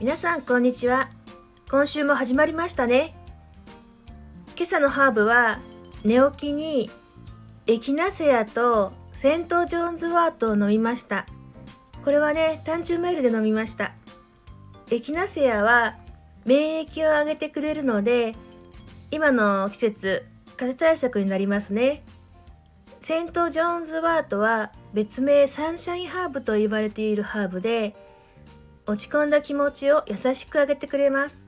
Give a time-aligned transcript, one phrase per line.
[0.00, 1.10] 皆さんこんにちは。
[1.68, 3.16] 今週も始まりましたね。
[4.56, 5.58] 今朝のハーブは
[6.04, 6.88] 寝起きに
[7.66, 11.26] エキナセアとセント・ジョーンズワートを飲みました。
[12.04, 13.90] これはね単純メールで飲みました。
[14.92, 15.96] エキナセアは
[16.44, 18.36] 免疫を上げてくれるので
[19.10, 22.04] 今の季節風邪対策になりますね。
[23.00, 27.96] セント・ジョーンズワートは別名サンシャインハーブと言われているハーブで
[28.88, 31.46] 落ち込んだ気持ちを優しく上げてくれます。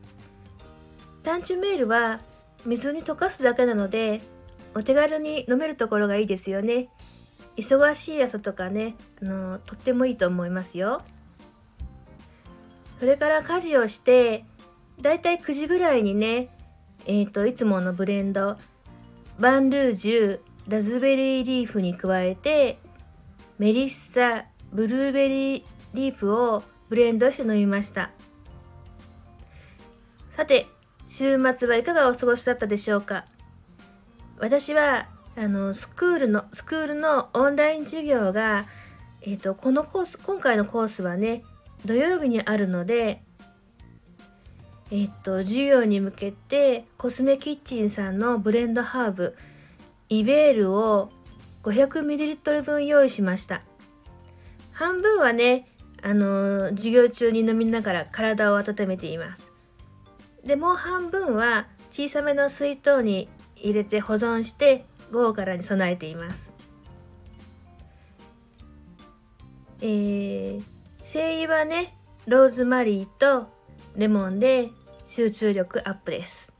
[1.23, 2.21] 単純メールは
[2.67, 4.21] 水に溶かすだけなので
[4.75, 6.89] お手軽に飲めるところがいいですよね。
[7.57, 11.01] 忙しい朝とかねあのとってもいいと思いますよ。
[12.99, 14.45] それから家事をして
[15.01, 16.55] だいたい9時ぐらいにね
[17.07, 18.59] えっ、ー、といつものブレンド
[19.39, 22.79] バンルージュラズベリーリーフに加えて
[23.59, 28.11] メリッサブルーベリーリーフをブレンドして飲みました。
[30.37, 30.67] さて
[31.07, 33.25] 週末はいかがお過ごしだったでしょうか？
[34.39, 38.67] 私はあのスクールのスクールのオンライン授業が、
[39.23, 41.45] えーと、このコース今回のコースはね
[41.85, 43.23] 土曜日にあるので
[44.91, 49.37] えっ、と授業に向けてコスメキッチンさんのブレンドハーブ
[50.09, 51.11] イベールを
[51.63, 53.63] 500ml 分用意しました。
[54.73, 55.69] 半分はね
[56.03, 59.51] あの授業中に飲みながら体を温めています。
[60.45, 66.55] でもう半分は小さめの水筒に入れて保存して午後からに備えています。
[69.83, 70.63] えー、
[71.05, 71.95] 精油はね
[72.27, 73.49] ローズマリーと
[73.97, 74.69] レモンで
[75.07, 76.53] 集中力アップです。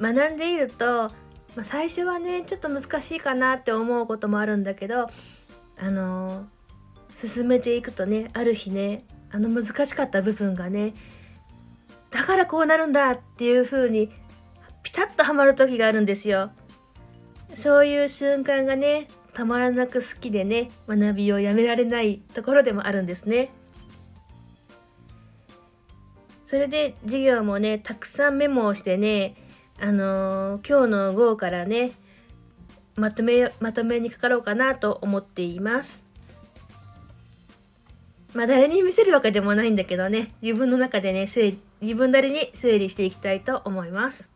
[0.00, 1.12] 学んでいると、ま
[1.58, 5.08] あ、最初はねちょっと難しいかなって思うこともあるんだけど
[5.78, 6.44] あのー、
[7.26, 10.92] 進めていくとねある日ねあの難しかった部分がね
[12.10, 14.10] だからこうなるんだっていう風に
[14.82, 16.50] ピタッとはまる時があるんですよ。
[17.54, 23.50] そういう瞬間がね、たまらなく好きでね、学びをやめられないところでもあるんですね。
[26.46, 29.34] それで授業もね、たくさんメモをしてね、
[29.78, 31.92] あのー、今日の午後からね、
[32.96, 36.02] まとめ、まとめにかかろうかなと思っています。
[38.34, 44.28] まあ誰に見せるわけでもないんだけどね、自分の中でね、整理、自分なりに整理していきたいと思います。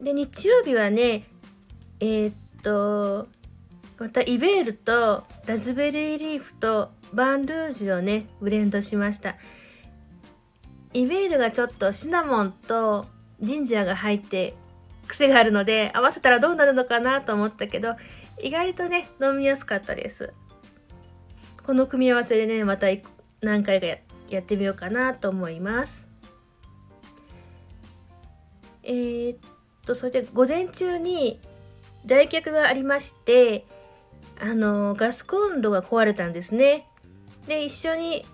[0.00, 1.24] で、日曜日はね、
[2.00, 3.28] えー、っと、
[3.98, 9.36] またイベールとラズベリーリーフとバンルージュをね、ブレンドしました。
[10.94, 13.06] イベールがちょっとシナモンと
[13.40, 14.54] ジンジャーが入って
[15.08, 17.94] 癖があるので合わせたらどうなるのかなと思ったけど
[18.40, 20.32] 意外とね飲みやすかったです
[21.64, 22.88] この組み合わせでねまた
[23.40, 23.86] 何回か
[24.28, 26.06] やってみようかなと思います。
[28.82, 29.38] えー、っ
[29.86, 31.40] とそれで午前中に
[32.04, 33.64] 来客がありまして
[34.38, 36.86] あのガスコンロが壊れたんですね。
[37.46, 38.26] で一緒に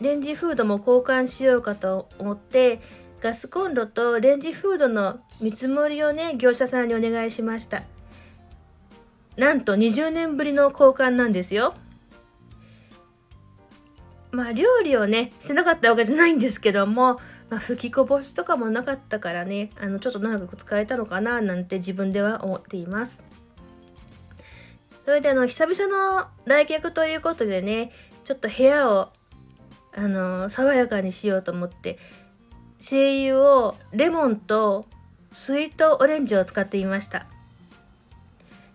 [0.00, 2.80] レンジフードも交換しようかと思って
[3.20, 7.82] ガスコンロとレンジフードの見積もりをね業者さんにお願いしました。
[9.36, 11.74] なんと20年ぶりの交換なんですよ。
[14.32, 17.20] まあ料理をねしなかったわけじゃないんですけども
[17.52, 23.22] まあ、吹きこぼしとかもなかったからねあのちょっと長く使えたのかななんて自分では思っています。
[25.04, 27.92] それであの久々の来客ということでね
[28.24, 29.10] ちょっと部屋を
[29.94, 31.98] あの爽やかにしようと思って
[32.78, 34.86] 精油をレモンと
[35.32, 37.26] スイートオレンジを使ってみました。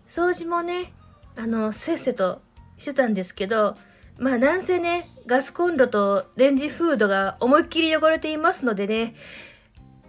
[0.08, 0.94] 掃除もね
[1.36, 2.44] あのせっせと
[2.78, 3.76] してたんですけど
[4.20, 9.16] まあなんせね、ガスコンロとレンジフードが思いっきり汚れていますのでね、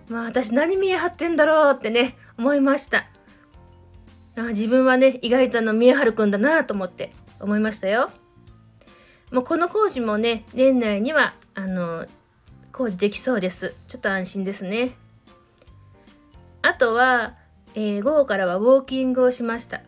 [0.08, 3.04] まあ私何見え張ってんだろうってね、思いました。
[4.36, 8.10] あ自分はね、意外とあの見え張るくんだなと思って思いましたよ。
[9.30, 12.06] もうこの工事もね、年内には、あの、
[12.72, 13.74] 工事できそうです。
[13.86, 14.94] ちょっと安心ですね。
[16.62, 17.34] あとは、
[17.74, 19.82] えー、午後からはウォーキングをしました。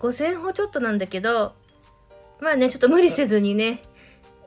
[0.00, 1.54] 5000歩ちょっとなんだけど、
[2.44, 3.80] まあね、ちょっと無理せずにね、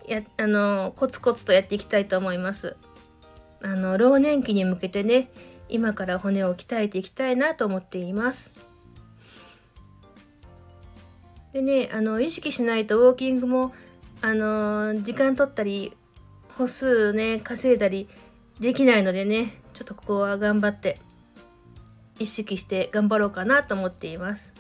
[0.08, 2.76] や、あの、コツコツとやっていきたいと思います。
[3.64, 5.32] あの、老年期に向けてね、
[5.68, 8.52] 今から骨を鍛えていきたいなと思っています。
[11.54, 13.74] でね、あの、意識しないとウォーキングも、
[14.22, 15.92] あの、時間取ったり、
[16.56, 18.08] 歩数ね、稼いだり
[18.60, 21.00] できないのでね、ちょっとここは頑張って、
[22.20, 24.57] 意識して頑張ろうかなと思っています。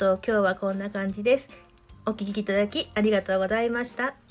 [0.00, 1.50] と今日はこんな感じです。
[2.06, 4.29] お聴きいただきありがとうございました。